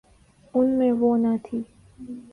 ان 0.53 0.67
میں 0.69 0.91
وہ 0.91 1.17
نہ 1.17 1.35
تھی۔ 1.43 1.61